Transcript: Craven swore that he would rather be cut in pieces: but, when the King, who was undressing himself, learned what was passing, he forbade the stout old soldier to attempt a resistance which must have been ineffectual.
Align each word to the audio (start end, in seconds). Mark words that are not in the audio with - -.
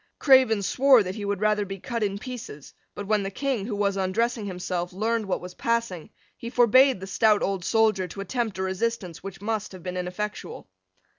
Craven 0.17 0.63
swore 0.63 1.03
that 1.03 1.13
he 1.13 1.25
would 1.25 1.41
rather 1.41 1.63
be 1.63 1.79
cut 1.79 2.01
in 2.01 2.17
pieces: 2.17 2.73
but, 2.95 3.05
when 3.05 3.21
the 3.21 3.29
King, 3.29 3.67
who 3.67 3.75
was 3.75 3.97
undressing 3.97 4.47
himself, 4.47 4.91
learned 4.91 5.27
what 5.27 5.41
was 5.41 5.53
passing, 5.53 6.09
he 6.35 6.49
forbade 6.49 6.99
the 6.99 7.05
stout 7.05 7.43
old 7.43 7.63
soldier 7.63 8.07
to 8.07 8.21
attempt 8.21 8.57
a 8.57 8.63
resistance 8.63 9.21
which 9.21 9.41
must 9.43 9.73
have 9.73 9.83
been 9.83 9.97
ineffectual. 9.97 10.67